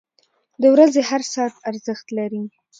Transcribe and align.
•د 0.61 0.63
ورځې 0.73 1.01
هر 1.09 1.21
ساعت 1.33 1.55
ارزښت 1.69 2.07
لري. 2.17 2.43